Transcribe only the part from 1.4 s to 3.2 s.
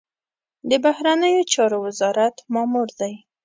چارو وزارت مامور دی.